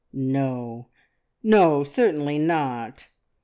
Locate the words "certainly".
1.83-2.39